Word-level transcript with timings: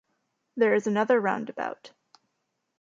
There 0.57 0.73
is 0.73 0.87
another 0.87 1.19
roundabout. 1.19 1.91